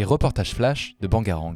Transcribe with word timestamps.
les 0.00 0.04
reportages 0.04 0.54
flash 0.54 0.96
de 1.02 1.06
Bangarang. 1.06 1.52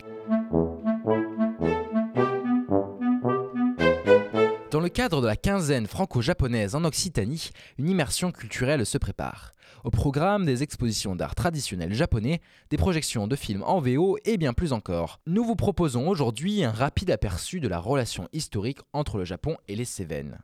Dans 4.70 4.81
le 4.81 4.90
cadre 4.90 5.22
de 5.22 5.26
la 5.26 5.36
quinzaine 5.36 5.86
franco-japonaise 5.86 6.75
en 6.75 6.84
Occitanie, 6.84 7.49
une 7.78 7.88
immersion 7.88 8.32
culturelle 8.32 8.84
se 8.84 8.98
prépare. 8.98 9.52
Au 9.82 9.91
programme 9.91 10.45
des 10.45 10.62
expositions 10.62 11.16
d'art 11.16 11.34
traditionnel 11.34 11.94
japonais, 11.94 12.43
des 12.68 12.76
projections 12.76 13.26
de 13.26 13.34
films 13.34 13.62
en 13.62 13.80
VO 13.80 14.18
et 14.26 14.36
bien 14.36 14.52
plus 14.52 14.74
encore. 14.74 15.20
Nous 15.26 15.42
vous 15.42 15.56
proposons 15.56 16.06
aujourd'hui 16.06 16.64
un 16.64 16.70
rapide 16.70 17.12
aperçu 17.12 17.61
de 17.61 17.68
la 17.68 17.79
relation 17.79 18.29
historique 18.34 18.80
entre 18.92 19.16
le 19.16 19.24
Japon 19.24 19.56
et 19.68 19.74
les 19.74 19.86
Cévennes. 19.86 20.38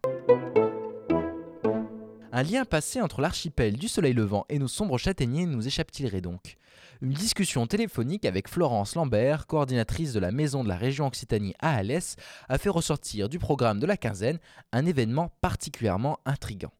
Un 2.32 2.44
lien 2.44 2.64
passé 2.64 3.00
entre 3.00 3.20
l'archipel 3.20 3.76
du 3.76 3.88
soleil 3.88 4.12
levant 4.12 4.46
et 4.48 4.60
nos 4.60 4.68
sombres 4.68 4.98
châtaigniers 4.98 5.46
nous 5.46 5.66
échappe-t-il 5.66 6.20
donc? 6.20 6.56
Une 7.02 7.12
discussion 7.12 7.66
téléphonique 7.66 8.24
avec 8.24 8.48
Florence 8.48 8.94
Lambert, 8.94 9.48
coordinatrice 9.48 10.12
de 10.12 10.20
la 10.20 10.30
maison 10.30 10.62
de 10.62 10.68
la 10.68 10.76
région 10.76 11.08
Occitanie 11.08 11.54
à 11.58 11.74
Alès, 11.74 12.14
a 12.48 12.58
fait 12.58 12.68
ressortir 12.68 13.28
du 13.28 13.40
programme 13.40 13.80
de 13.80 13.86
la 13.86 13.96
quinzaine 13.96 14.38
un 14.70 14.86
événement 14.86 15.32
particulièrement 15.40 16.20
intrigant. 16.24 16.70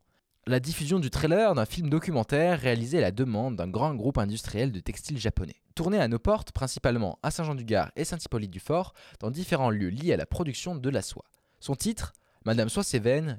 La 0.47 0.61
diffusion 0.61 1.01
du 1.01 1.11
trailer 1.11 1.53
d'un 1.57 1.67
film 1.67 1.91
documentaire 1.91 2.61
réalisé 2.61 2.99
à 2.99 3.03
la 3.03 3.11
demande 3.11 3.57
d'un 3.57 3.69
grand 3.69 3.97
groupe 3.97 4.19
industriel 4.19 4.71
de 4.71 4.79
textiles 4.79 5.19
japonais. 5.19 5.57
Tourné 5.75 5.99
à 5.99 6.07
nos 6.07 6.21
portes, 6.21 6.53
principalement 6.53 7.19
à 7.25 7.33
Saint-Jean-du-Gard 7.33 7.91
et 7.97 8.05
Saint-Hippolyte-du-Fort, 8.05 8.95
dans 9.19 9.33
différents 9.33 9.71
lieux 9.71 9.91
liés 9.91 10.13
à 10.13 10.17
la 10.17 10.27
production 10.27 10.77
de 10.77 10.91
la 10.91 11.03
soie. 11.03 11.25
Son 11.59 11.75
titre 11.75 12.13
Madame 12.47 12.71
Soie 12.71 12.85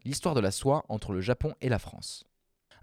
l'histoire 0.05 0.35
de 0.35 0.41
la 0.41 0.51
soie 0.51 0.85
entre 0.87 1.11
le 1.11 1.21
Japon 1.21 1.55
et 1.59 1.69
la 1.69 1.79
France. 1.79 2.23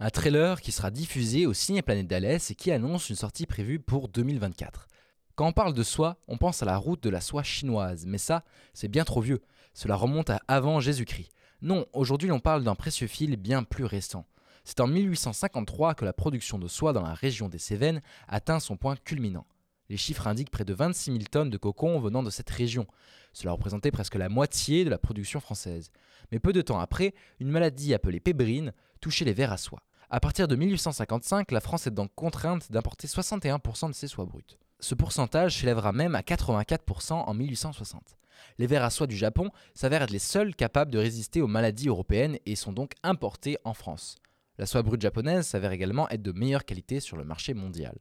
Un 0.01 0.11
trailer 0.11 0.61
qui 0.61 0.73
sera 0.73 0.91
diffusé 0.91 1.47
au 1.47 1.55
Ciné-Planète 1.55 2.09
d'Alès 2.09 2.51
et 2.51 2.57
qui 2.57 2.73
annonce 2.73 3.09
une 3.09 3.15
sortie 3.15 3.47
prévue 3.47 3.79
pour 3.79 4.09
2024. 4.09 4.89
Quand 5.37 5.47
on 5.47 5.53
parle 5.53 5.75
de 5.75 5.83
soie, 5.85 6.17
on 6.27 6.37
pense 6.37 6.61
à 6.61 6.67
la 6.67 6.77
route 6.77 7.01
de 7.05 7.09
la 7.09 7.21
soie 7.21 7.45
chinoise, 7.45 8.05
mais 8.05 8.19
ça, 8.19 8.43
c'est 8.75 8.89
bien 8.89 9.05
trop 9.05 9.21
vieux. 9.21 9.43
Cela 9.75 9.95
remonte 9.95 10.29
à 10.29 10.41
avant 10.49 10.81
Jésus-Christ. 10.81 11.31
Non, 11.63 11.87
aujourd'hui 11.93 12.33
on 12.33 12.41
parle 12.41 12.65
d'un 12.65 12.75
précieux 12.75 13.07
fil 13.07 13.37
bien 13.37 13.63
plus 13.63 13.85
récent. 13.85 14.27
C'est 14.65 14.81
en 14.81 14.89
1853 14.89 15.95
que 15.95 16.05
la 16.05 16.13
production 16.13 16.59
de 16.59 16.67
soie 16.67 16.93
dans 16.93 17.03
la 17.03 17.15
région 17.15 17.49
des 17.49 17.59
Cévennes 17.59 18.03
atteint 18.27 18.59
son 18.59 18.77
point 18.77 18.97
culminant. 18.97 19.47
Les 19.89 19.97
chiffres 19.97 20.27
indiquent 20.27 20.51
près 20.51 20.65
de 20.65 20.75
26 20.75 21.13
000 21.13 21.25
tonnes 21.31 21.51
de 21.51 21.57
cocon 21.57 21.99
venant 21.99 22.23
de 22.23 22.31
cette 22.31 22.51
région. 22.51 22.87
Cela 23.33 23.53
représentait 23.53 23.91
presque 23.91 24.17
la 24.17 24.29
moitié 24.29 24.85
de 24.85 24.91
la 24.91 24.99
production 24.99 25.41
française. 25.41 25.91
Mais 26.31 26.39
peu 26.39 26.53
de 26.53 26.61
temps 26.61 26.81
après, 26.81 27.15
une 27.41 27.51
maladie 27.51 27.95
appelée 27.95 28.21
pébrine 28.21 28.73
touchait 29.01 29.25
les 29.25 29.33
vers 29.33 29.53
à 29.53 29.57
soie. 29.57 29.83
À 30.11 30.21
partir 30.21 30.49
de 30.49 30.57
1855, 30.57 31.51
la 31.53 31.61
France 31.61 31.87
est 31.87 31.91
donc 31.91 32.11
contrainte 32.15 32.71
d'importer 32.73 33.07
61% 33.07 33.89
de 33.89 33.95
ses 33.95 34.09
soies 34.09 34.25
brutes. 34.25 34.59
Ce 34.81 34.95
pourcentage 34.95 35.59
s'élèvera 35.59 35.93
même 35.93 36.15
à 36.15 36.21
84% 36.21 37.13
en 37.13 37.35
1860. 37.35 38.17
Les 38.59 38.67
vers 38.67 38.85
à 38.85 38.91
soie 38.91 39.07
du 39.07 39.17
Japon 39.17 39.51
s'avèrent 39.75 40.03
être 40.03 40.11
les 40.11 40.19
seuls 40.19 40.55
capables 40.55 40.91
de 40.91 40.99
résister 40.99 41.43
aux 41.43 41.47
maladies 41.47 41.89
européennes 41.89 42.39
et 42.47 42.57
sont 42.57 42.73
donc 42.73 42.93
importés 43.03 43.59
en 43.65 43.75
France. 43.75 44.17
La 44.57 44.67
soie 44.67 44.83
brute 44.83 45.03
japonaise 45.03 45.47
s'avère 45.47 45.73
également 45.73 46.09
être 46.09 46.23
de 46.23 46.33
meilleure 46.33 46.65
qualité 46.65 47.01
sur 47.01 47.17
le 47.17 47.25
marché 47.25 47.55
mondial. 47.55 47.99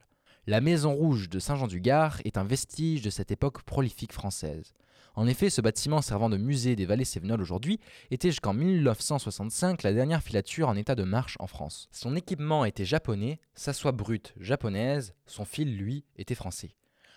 La 0.50 0.62
Maison 0.62 0.94
Rouge 0.94 1.28
de 1.28 1.40
Saint-Jean-du-Gard 1.40 2.22
est 2.24 2.38
un 2.38 2.46
vestige 2.46 3.02
de 3.02 3.10
cette 3.10 3.32
époque 3.32 3.64
prolifique 3.64 4.14
française. 4.14 4.74
En 5.14 5.28
effet, 5.28 5.50
ce 5.50 5.60
bâtiment 5.60 6.02
servant 6.02 6.30
de 6.30 6.38
musée 6.38 6.78
des 6.78 6.86
vallées 6.86 7.04
cévenoles 7.04 7.42
aujourd'hui 7.42 7.82
était 8.12 8.30
jusqu'en 8.30 8.54
1965 8.54 9.84
la 9.84 9.92
dernière 9.92 10.24
filature 10.24 10.70
en 10.70 10.78
état 10.78 10.96
de 10.96 11.04
marche 11.04 11.36
en 11.42 11.48
France. 11.48 11.90
Son 11.92 12.16
équipement 12.16 12.64
était 12.64 12.86
japonais, 12.86 13.42
sa 13.56 13.74
soie 13.74 13.92
brute 13.92 14.34
japonaise, 14.40 15.14
son 15.26 15.44
fil, 15.44 15.76
lui, 15.76 16.06
était 16.16 16.34
français. 16.34 16.76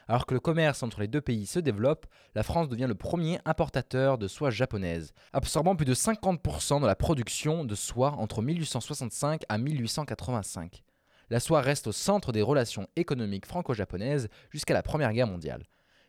Alors 0.08 0.26
que 0.26 0.34
le 0.34 0.40
commerce 0.40 0.82
entre 0.82 1.00
les 1.00 1.06
deux 1.06 1.20
pays 1.20 1.46
se 1.46 1.60
développe, 1.60 2.06
la 2.34 2.42
France 2.42 2.68
devient 2.68 2.88
le 2.88 2.96
premier 2.96 3.38
importateur 3.44 4.18
de 4.18 4.26
soie 4.26 4.50
japonaise, 4.50 5.14
absorbant 5.32 5.76
plus 5.76 5.86
de 5.86 5.94
50% 5.94 6.80
de 6.80 6.86
la 6.86 6.96
production 6.96 7.64
de 7.64 7.76
soie 7.76 8.10
entre 8.18 8.42
1865 8.42 9.42
à 9.48 9.56
1885 9.56 10.82
la 11.30 11.40
soie 11.40 11.60
reste 11.60 11.86
au 11.86 11.92
centre 11.92 12.32
des 12.32 12.42
relations 12.42 12.88
économiques 12.96 13.46
franco-japonaises 13.46 14.28
jusqu'à 14.50 14.74
la 14.74 14.82
Première 14.82 15.12
Guerre 15.12 15.26
mondiale. 15.26 15.64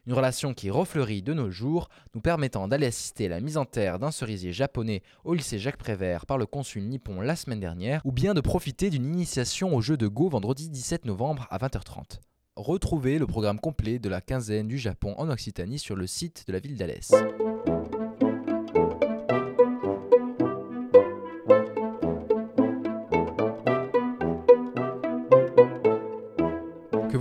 Une 0.08 0.14
relation 0.14 0.56
qui 0.56 0.72
refleurit 0.72 1.22
de 1.22 1.34
nos 1.34 1.52
jours, 1.52 1.88
nous 2.16 2.22
permettant 2.22 2.68
d'aller 2.68 2.88
assister 2.88 3.28
à 3.28 3.30
la 3.30 3.40
mise 3.40 3.58
en 3.58 3.66
terre 3.66 4.00
d'un 4.00 4.10
cerisier 4.10 4.52
japonais 4.52 5.04
au 5.24 5.36
lycée 5.36 5.60
Jacques 5.60 5.78
Prévert 5.78 6.26
par 6.26 6.40
le 6.40 6.48
consul 6.48 6.88
nippon 6.88 7.22
la 7.22 7.36
semaine 7.36 7.60
dernière, 7.60 8.02
ou 8.04 8.12
bien 8.12 8.34
de 8.34 8.42
profiter 8.42 8.90
d'une 8.90 9.06
initiation 9.06 9.76
au 9.76 9.82
jeu 9.82 9.98
de 9.98 10.08
Go 10.08 10.28
vendredi 10.30 10.70
17 10.70 11.06
novembre 11.06 11.48
à 11.52 11.60
20h30. 11.60 12.20
Retrouvez 12.56 13.20
le 13.20 13.28
programme 13.28 13.60
complet 13.60 14.00
de 14.00 14.10
la 14.10 14.22
quinzaine 14.22 14.68
du 14.68 14.80
Japon 14.80 15.14
en 15.18 15.30
Occitanie 15.30 15.80
sur 15.80 15.96
le 15.96 16.08
site 16.08 16.46
de 16.48 16.54
la 16.54 16.60
ville 16.60 16.78
d'Alès. 16.78 17.12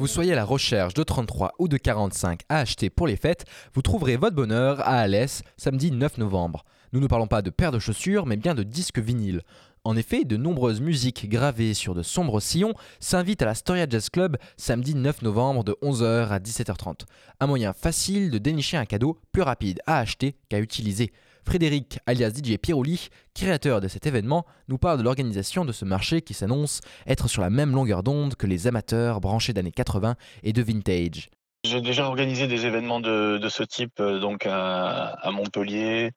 Vous 0.01 0.07
soyez 0.07 0.33
à 0.33 0.37
la 0.37 0.47
recherche 0.47 0.95
de 0.95 1.03
33 1.03 1.53
ou 1.59 1.69
de 1.69 1.77
45 1.77 2.41
à 2.49 2.61
acheter 2.61 2.89
pour 2.89 3.07
les 3.07 3.17
fêtes, 3.17 3.45
vous 3.75 3.83
trouverez 3.83 4.17
votre 4.17 4.35
bonheur 4.35 4.81
à 4.81 5.01
Alès 5.01 5.43
samedi 5.59 5.93
9 5.93 6.17
novembre. 6.17 6.65
Nous 6.95 7.01
ne 7.01 7.07
parlons 7.07 7.27
pas 7.27 7.43
de 7.43 7.51
paires 7.51 7.71
de 7.71 7.79
chaussures, 7.79 8.25
mais 8.25 8.39
bien 8.39 8.55
de 8.55 8.63
disques 8.63 8.99
vinyles. 8.99 9.43
En 9.85 9.97
effet, 9.97 10.25
de 10.25 10.39
nombreuses 10.39 10.81
musiques 10.81 11.29
gravées 11.29 11.75
sur 11.75 11.95
de 11.95 12.03
sombres 12.03 12.41
sillons 12.41 12.73
s'invitent 12.99 13.43
à 13.43 13.45
la 13.45 13.55
Storia 13.55 13.87
Jazz 13.87 14.09
Club 14.09 14.39
samedi 14.57 14.95
9 14.95 15.21
novembre 15.21 15.65
de 15.65 15.77
11h 15.83 16.29
à 16.29 16.39
17h30. 16.39 17.01
Un 17.39 17.47
moyen 17.47 17.75
facile 17.75 18.31
de 18.31 18.39
dénicher 18.39 18.79
un 18.79 18.87
cadeau 18.87 19.21
plus 19.33 19.43
rapide 19.43 19.81
à 19.87 19.99
acheter 19.99 20.35
qu'à 20.49 20.61
utiliser. 20.61 21.13
Frédéric, 21.45 21.99
alias 22.07 22.31
DJ 22.31 22.59
Piroli, 22.59 23.09
créateur 23.35 23.81
de 23.81 23.89
cet 23.89 24.07
événement, 24.07 24.47
nous 24.69 24.79
parle 24.79 24.99
de 24.99 25.03
l'organisation 25.03 25.65
de 25.65 25.73
ce 25.73 25.85
marché 25.85 26.23
qui 26.23 26.35
s'annonce 26.35 26.81
être 27.07 27.29
sur 27.29 27.43
la 27.43 27.51
même 27.51 27.73
longueur 27.73 28.03
d'onde 28.03 28.37
que 28.37 28.47
les 28.47 28.67
amateurs 28.67 29.21
branchés 29.21 29.53
d'années 29.53 29.73
80 29.73 30.17
et 30.43 30.53
de 30.53 30.63
vintage. 30.63 31.31
J'ai 31.63 31.83
déjà 31.83 32.07
organisé 32.07 32.47
des 32.47 32.65
événements 32.65 33.01
de, 33.01 33.39
ce 33.51 33.63
type 33.63 34.01
euh, 34.01 34.19
donc 34.19 34.47
à, 34.47 35.19
Montpellier 35.31 36.13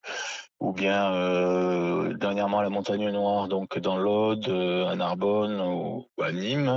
ou 0.61 0.71
bien 0.71 1.13
euh, 1.13 2.13
dernièrement 2.13 2.59
à 2.59 2.63
la 2.63 2.69
Montagne 2.69 3.09
Noire 3.09 3.49
donc 3.49 3.77
dans 3.77 3.97
l'Aude, 3.97 4.47
euh, 4.47 4.87
à 4.87 4.95
Narbonne 4.95 5.59
ou 5.59 6.07
à 6.21 6.31
Nîmes. 6.31 6.71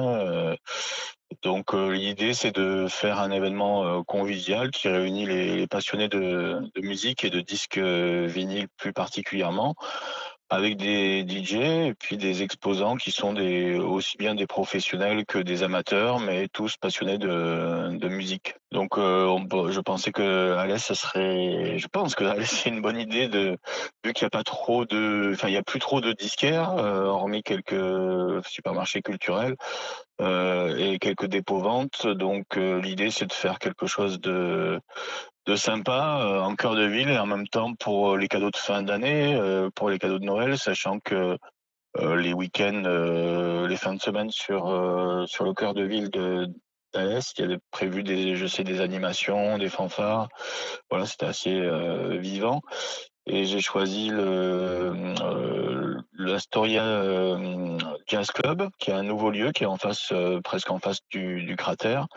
L'idée 1.74 2.34
c'est 2.34 2.54
de 2.56 2.86
faire 2.88 3.20
un 3.20 3.30
événement 3.30 4.02
convivial 4.02 4.70
qui 4.70 4.88
réunit 4.88 5.26
les, 5.26 5.66
passionnés 5.68 6.08
de, 6.08 6.60
de, 6.74 6.80
musique 6.80 7.22
et 7.22 7.30
de 7.30 7.40
disques 7.40 7.78
vinyles 7.78 8.68
plus 8.76 8.92
particulièrement 8.92 9.76
avec 10.48 10.76
des 10.76 11.26
DJ 11.28 11.54
et 11.54 11.94
puis 11.98 12.16
des 12.16 12.42
exposants 12.42 12.96
qui 12.96 13.10
sont 13.10 13.36
aussi 13.36 14.16
bien 14.16 14.34
des 14.34 14.46
professionnels 14.46 15.24
que 15.26 15.38
des 15.38 15.62
amateurs, 15.62 16.20
mais 16.20 16.48
tous 16.48 16.76
passionnés 16.76 17.18
de, 17.18 18.08
musique. 18.08 18.54
Donc, 18.70 18.98
euh, 18.98 19.36
je 19.70 19.80
pensais 19.80 20.12
que 20.12 20.56
Alès, 20.56 20.82
ça 20.82 20.94
serait, 20.94 21.78
je 21.78 21.88
pense 21.88 22.14
que 22.14 22.24
c'est 22.44 22.70
une 22.70 22.80
bonne 22.80 22.98
idée 22.98 23.28
de, 23.28 23.58
vu 24.04 24.12
qu'il 24.12 24.24
n'y 24.24 24.28
a 24.28 24.30
pas 24.30 24.44
trop 24.44 24.84
de, 24.84 25.32
enfin, 25.34 25.48
il 25.48 25.54
y 25.54 25.58
a 25.58 25.62
plus 25.62 25.80
trop 25.80 26.00
de 26.00 26.12
disquaires, 26.12 26.70
euh, 26.78 27.04
hormis 27.04 27.42
quelques 27.42 28.46
supermarchés 28.46 29.02
culturels, 29.02 29.56
euh, 30.20 30.76
et 30.78 30.98
quelques 30.98 31.26
dépôts 31.26 31.58
ventes. 31.58 32.06
Donc, 32.06 32.56
euh, 32.56 32.80
l'idée, 32.80 33.10
c'est 33.10 33.26
de 33.26 33.32
faire 33.34 33.58
quelque 33.58 33.86
chose 33.86 34.18
de, 34.18 34.80
de 35.46 35.56
sympa 35.56 36.20
euh, 36.22 36.40
en 36.40 36.56
cœur 36.56 36.74
de 36.74 36.84
ville 36.84 37.08
et 37.08 37.18
en 37.18 37.26
même 37.26 37.46
temps 37.46 37.74
pour 37.74 38.12
euh, 38.12 38.16
les 38.16 38.28
cadeaux 38.28 38.50
de 38.50 38.56
fin 38.56 38.82
d'année, 38.82 39.34
euh, 39.36 39.70
pour 39.74 39.90
les 39.90 39.98
cadeaux 39.98 40.18
de 40.18 40.24
Noël, 40.24 40.58
sachant 40.58 40.98
que 41.00 41.38
les 41.98 42.34
week-ends, 42.34 42.82
les 43.66 43.76
fins 43.78 43.94
de 43.94 44.02
semaine 44.02 44.30
sur 44.30 44.66
le 44.66 45.52
cœur 45.54 45.72
de 45.72 45.82
ville 45.82 46.10
de 46.10 46.46
il 46.94 47.40
y 47.40 47.42
avait 47.42 47.58
prévu 47.70 48.02
des, 48.02 48.36
je 48.36 48.46
sais, 48.46 48.64
des 48.64 48.82
animations, 48.82 49.56
des 49.56 49.70
fanfares. 49.70 50.28
Voilà, 50.90 51.06
c'était 51.06 51.24
assez 51.24 51.58
vivant. 52.18 52.60
Et 53.24 53.46
j'ai 53.46 53.60
choisi 53.60 54.10
le, 54.10 55.96
l'Astoria 56.18 57.38
Jazz 58.06 58.30
Club, 58.30 58.68
qui 58.78 58.90
est 58.90 58.94
un 58.94 59.02
nouveau 59.02 59.30
lieu 59.30 59.52
qui 59.52 59.64
est 59.64 59.66
en 59.66 59.78
face, 59.78 60.12
presque 60.44 60.70
en 60.70 60.78
face 60.78 61.00
du 61.10 61.54
cratère, 61.56 62.08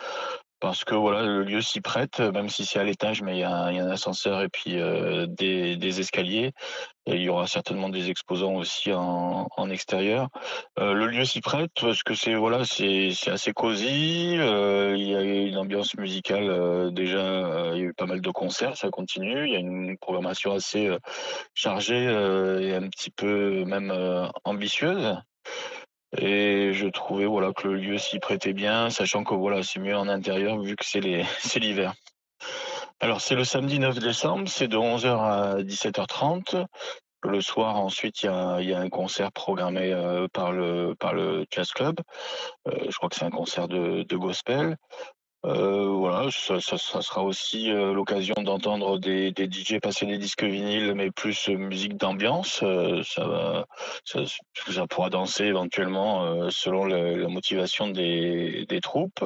parce 0.60 0.84
que 0.84 0.96
voilà, 0.96 1.24
le 1.24 1.44
lieu 1.44 1.62
s'y 1.62 1.82
prête, 1.82 2.20
même 2.20 2.50
si 2.50 2.66
c'est 2.66 2.80
à 2.80 2.84
l'étage, 2.84 3.22
mais 3.22 3.38
il 3.38 3.40
y, 3.40 3.44
a 3.44 3.52
un 3.52 3.90
ascenseur 3.90 4.42
et 4.42 4.50
puis 4.50 4.80
euh, 4.80 5.26
des, 5.28 6.00
escaliers. 6.00 6.52
Il 7.08 7.22
y 7.22 7.30
aura 7.30 7.48
certainement 7.48 7.90
des 7.90 8.10
exposants 8.10 8.56
aussi 8.56 8.92
en, 8.94 9.70
extérieur. 9.70 10.30
Euh, 10.78 10.94
le 10.94 11.08
lieu 11.08 11.26
s'y 11.26 11.42
prête 11.42 11.72
parce 11.82 12.04
que 12.04 12.14
c'est 12.14 12.36
voilà, 12.36 12.66
c'est 12.66 13.12
assez 13.28 13.54
cosy. 13.54 14.36
Euh, 14.38 14.96
il 14.98 15.08
y 15.08 15.16
a 15.16 15.22
une 15.22 15.58
ambiance 15.58 15.96
musicale 15.96 16.92
déjà. 16.94 17.72
il 17.74 17.80
y 17.80 17.82
a 17.82 17.86
eu 17.86 17.94
pas 17.94 18.06
mal 18.06 18.22
de 18.22 18.32
concerts, 18.32 18.78
ça 18.78 18.90
continue. 18.90 19.48
Il 19.48 19.54
y 19.54 19.56
a 19.56 19.60
une 19.60 19.98
programmation 19.98 20.54
assez 20.54 20.90
chargée 21.54 22.04
et 22.04 22.76
un 22.76 22.88
petit 22.90 23.12
peu 23.12 23.64
même 23.66 23.92
ambitieuse. 24.44 25.18
Et 26.18 26.74
je 26.74 26.88
trouvais 26.88 27.26
voilà 27.26 27.54
que 27.54 27.68
le 27.68 27.76
lieu 27.76 27.98
s'y 27.98 28.20
prêtait 28.20 28.54
bien, 28.54 28.90
sachant 28.90 29.24
que 29.24 29.36
voilà 29.36 29.62
c'est 29.62 29.80
mieux 29.80 29.96
en 29.96 30.08
intérieur 30.08 30.60
vu 30.60 30.76
que 30.76 30.86
c'est 30.86 31.00
l'hiver. 31.60 31.94
Alors 33.00 33.22
c'est 33.22 33.36
le 33.36 33.44
samedi 33.44 33.80
9 33.80 34.00
décembre, 34.00 34.50
c'est 34.50 34.68
de 34.68 34.78
11h 34.78 35.08
à 35.08 35.62
17h30. 35.62 36.66
Le 37.22 37.42
soir 37.42 37.76
ensuite 37.76 38.24
il 38.24 38.28
y 38.28 38.74
a, 38.74 38.80
un 38.80 38.90
concert 38.90 39.32
programmé 39.32 39.92
euh, 39.92 40.28
par 40.32 40.52
le 40.52 40.96
par 41.00 41.14
le 41.14 41.46
jazz 41.52 41.72
club. 41.72 41.98
Euh, 42.68 42.72
je 42.90 42.96
crois 42.96 43.10
que 43.10 43.16
c'est 43.16 43.26
un 43.26 43.30
concert 43.30 43.68
de 43.68 44.16
gospel. 44.16 44.78
Euh, 45.46 45.86
voilà, 45.88 46.30
ça, 46.32 46.60
sera 46.60 47.24
aussi 47.24 47.72
euh, 47.72 47.94
l'occasion 47.94 48.36
d'entendre 48.44 49.00
des, 49.00 49.30
DJ 49.30 49.80
passer 49.80 50.06
des 50.06 50.18
disques 50.18 50.44
vinyles, 50.44 50.94
mais 50.96 51.12
plus 51.12 51.48
euh, 51.48 51.56
musique 51.56 51.96
d'ambiance. 51.96 52.62
Ça, 53.04 53.66
ça, 54.04 54.88
pourra 54.88 55.10
danser 55.10 55.46
éventuellement 55.46 56.50
selon 56.50 56.86
la 56.86 57.28
motivation 57.30 57.88
des, 57.88 58.80
troupes. 58.82 59.24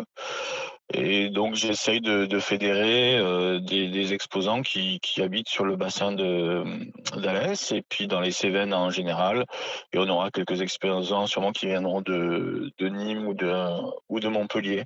Et 0.94 1.30
donc 1.30 1.56
j'essaye 1.56 2.02
de, 2.02 2.40
fédérer 2.40 3.60
des, 3.62 4.14
exposants 4.14 4.62
qui, 4.62 5.00
habitent 5.18 5.50
sur 5.50 5.66
le 5.66 5.76
bassin 5.78 6.12
d'Alès 6.12 7.72
et 7.72 7.82
puis 7.90 8.08
dans 8.08 8.20
les 8.20 8.32
Cévennes 8.32 8.74
en 8.74 8.92
général. 8.92 9.46
Et 9.94 9.98
on 9.98 10.08
aura 10.10 10.30
quelques 10.30 10.62
exposants 10.62 11.26
sûrement 11.26 11.52
qui 11.52 11.66
viendront 11.68 12.02
de, 12.02 12.72
Nîmes 12.82 13.28
ou 13.28 13.34
de 14.20 14.28
Montpellier. 14.28 14.84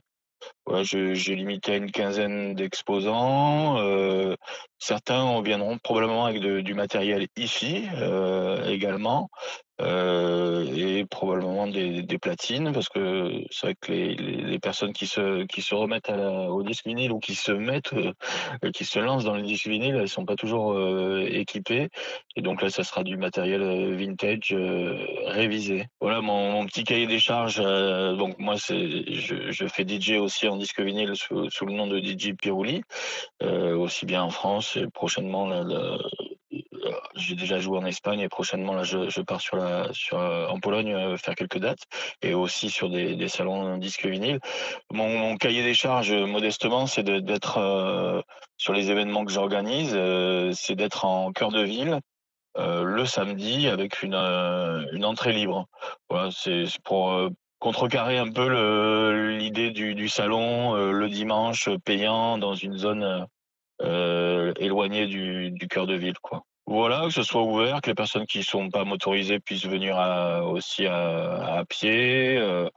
J'ai 0.84 1.36
limité 1.36 1.74
à 1.74 1.78
une 1.78 1.92
quinzaine 1.92 2.54
d'exposants. 2.54 3.78
Euh, 3.80 4.36
certains 4.80 5.22
en 5.22 5.42
viendront 5.42 5.78
probablement 5.78 6.26
avec 6.26 6.42
du 6.42 6.74
matériel 6.74 7.28
IFI 7.38 7.88
euh, 7.96 8.68
également. 8.68 9.30
Euh, 9.80 10.66
et 10.76 11.06
probablement 11.06 11.68
des, 11.68 12.04
platines 12.20 12.72
parce 12.74 12.90
que 12.90 13.44
c'est 13.52 13.68
vrai 13.68 13.76
que 13.80 13.92
les, 13.92 14.16
les, 14.16 14.38
les 14.38 14.60
personnes 14.60 14.92
qui 14.92 15.06
se 15.06 15.46
qui 15.46 15.62
se 15.62 15.76
remettent 15.76 16.10
à 16.10 16.18
la, 16.18 16.32
au 16.50 16.64
disque 16.64 16.88
vinyle 16.88 17.12
ou 17.12 17.20
qui 17.20 17.36
se 17.36 17.52
mettent 17.52 17.94
euh, 17.94 18.72
qui 18.74 18.86
se 18.86 18.98
lancent 18.98 19.26
dans 19.26 19.36
le 19.36 19.44
disque 19.44 19.68
vinyle 19.68 19.96
elles 19.96 20.10
sont 20.10 20.26
pas 20.26 20.36
toujours 20.36 20.74
euh, 20.74 21.28
équipées. 21.30 21.90
Et 22.36 22.42
donc 22.42 22.64
là 22.64 22.72
ça 22.72 22.84
sera 22.84 23.04
du 23.04 23.18
matériel 23.18 23.62
euh, 23.62 23.96
vintage 23.96 24.52
euh, 24.52 24.98
révisé. 25.26 25.86
Voilà 26.02 26.22
mon, 26.22 26.66
petit 26.66 26.84
cahier 26.84 27.06
des 27.06 27.20
charges 27.20 27.62
euh, 27.64 28.16
donc 28.16 28.40
moi 28.40 28.58
c'est 28.58 29.14
je, 29.14 29.68
fais 29.68 29.86
DJ 29.88 30.14
aussi 30.14 30.48
en 30.48 30.58
disque 30.58 30.82
vinyle 30.82 31.14
sous, 31.16 31.66
le 31.66 31.74
nom 31.74 31.86
de 31.86 32.00
DJ 32.00 32.34
Pirouli 32.34 32.82
euh, 33.44 33.76
aussi 33.76 34.08
bien 34.08 34.24
en 34.24 34.32
France 34.32 34.76
et 34.76 34.88
prochainement 34.88 35.48
là, 35.48 35.64
j'ai 37.18 37.36
déjà 37.36 37.60
joué 37.60 37.78
en 37.78 37.86
Espagne 37.86 38.20
et 38.20 38.30
prochainement 38.30 38.74
là 38.74 38.84
je, 38.84 39.22
pars 39.22 39.42
sur 39.42 39.58
la 39.58 39.92
sur 39.94 40.20
euh, 40.20 40.48
en 40.48 40.60
Pologne 40.60 40.94
euh, 40.94 41.18
faire 41.18 41.36
quelques 41.36 41.60
dates 41.60 41.84
et 42.22 42.34
aussi 42.34 42.70
sur 42.70 42.90
des, 42.90 43.16
des 43.16 43.28
salons 43.28 43.78
disques 43.78 44.06
vinyle. 44.06 44.40
Mon, 44.92 45.10
mon 45.10 45.38
cahier 45.38 45.64
des 45.64 45.74
charges 45.74 46.14
modestement 46.14 46.88
c'est 46.88 47.04
d'être 47.04 47.58
euh, 47.58 48.22
sur 48.58 48.74
les 48.74 48.90
événements 48.90 49.26
que 49.26 49.32
j'organise, 49.32 49.92
c'est 50.54 50.76
d'être 50.76 51.06
en 51.06 51.32
cœur 51.32 51.52
de 51.52 51.62
ville 51.62 52.00
le 52.56 53.06
samedi 53.06 53.68
avec 53.68 54.02
une 54.02 54.16
une 54.16 55.06
entrée 55.06 55.32
libre. 55.32 55.68
Voilà, 56.10 56.32
c'est 56.32 56.64
pour 56.84 57.30
contrecarrer 57.60 58.18
un 58.18 58.32
peu 58.32 58.48
l'idée 59.38 59.70
du, 59.70 59.94
du 59.94 60.10
salon 60.10 60.74
le 60.74 61.10
dimanche 61.10 61.70
payant 61.86 62.40
dans 62.40 62.56
une 62.56 62.76
zone 62.76 63.28
euh, 63.82 64.54
éloignée 64.58 65.06
du, 65.06 65.52
du 65.52 65.68
cœur 65.68 65.86
de 65.86 65.94
ville 65.94 66.18
quoi. 66.20 66.47
Voilà, 66.70 67.04
que 67.06 67.12
ce 67.12 67.24
soit 67.24 67.44
ouvert, 67.44 67.82
que 67.82 67.90
les 67.90 67.96
personnes 67.96 68.26
qui 68.26 68.44
sont 68.44 68.70
pas 68.70 68.84
motorisées 68.84 69.40
puissent 69.40 69.66
venir 69.66 69.98
à- 69.98 70.44
aussi 70.44 70.86
à, 70.86 71.60
à 71.60 71.66
pied, 71.66 72.38
euh, 72.38 72.70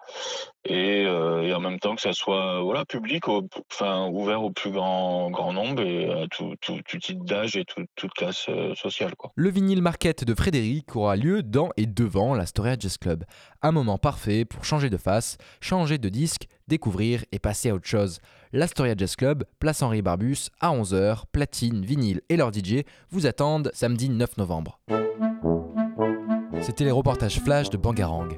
et, 0.67 1.05
euh, 1.07 1.43
et 1.43 1.55
en 1.55 1.61
même 1.61 1.79
temps 1.79 1.95
que 1.95 2.03
ça 2.03 2.13
soit 2.13 2.61
voilà 2.63 2.85
public, 2.85 3.25
enfin 3.73 4.09
ouvert 4.13 4.43
au 4.43 4.51
plus 4.51 4.71
grand 4.71 5.31
grand 5.31 5.53
nombre 5.53 5.83
et 5.83 6.11
à 6.11 6.27
tout, 6.29 6.55
tout, 6.61 6.79
tout 6.87 6.99
type 6.99 7.25
d'âge 7.25 7.57
et 7.57 7.65
tout- 7.65 7.85
toute 7.97 8.13
classe 8.13 8.47
euh, 8.51 8.75
sociale. 8.75 9.13
Le 9.37 9.51
vinyle 9.51 9.81
market 9.83 10.25
de 10.25 10.35
Frédéric 10.35 10.95
aura 10.97 11.17
lieu 11.17 11.43
dans 11.43 11.71
et 11.77 11.87
devant 11.87 12.35
l'Astoria 12.35 12.77
Jazz 12.79 12.99
Club. 12.99 13.25
Un 13.63 13.73
moment 13.73 13.97
parfait 13.99 14.45
pour 14.45 14.65
changer 14.65 14.91
de 14.91 14.97
face, 14.99 15.39
changer 15.61 15.97
de 15.99 16.09
disque, 16.11 16.47
découvrir 16.69 17.25
et 17.33 17.39
passer 17.39 17.71
à 17.71 17.75
autre 17.75 17.89
chose. 17.89 18.21
L'Astoria 18.53 18.95
Jazz 18.97 19.17
Club, 19.17 19.45
place 19.61 19.83
Henri 19.83 20.03
Barbus, 20.03 20.51
à 20.61 20.71
11h, 20.75 21.23
platine, 21.33 21.85
vinyle 21.85 22.21
et 22.29 22.37
leur 22.37 22.53
DJ 22.53 22.83
vous 23.11 23.27
attendent 23.27 23.71
samedi 23.73 24.09
9 24.11 24.37
novembre. 24.37 24.79
C'était 26.61 26.85
les 26.85 26.91
reportages 26.91 27.41
flash 27.41 27.71
de 27.71 27.77
Bangarang. 27.79 28.29